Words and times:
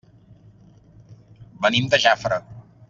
Venim 1.67 1.93
de 1.95 2.03
Jafre. 2.07 2.45